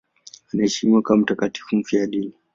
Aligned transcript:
Anaheshimiwa 0.53 1.01
kama 1.01 1.21
mtakatifu 1.21 1.75
mfiadini. 1.75 2.33